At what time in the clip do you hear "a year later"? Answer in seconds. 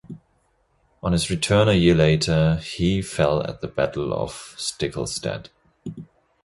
1.69-2.55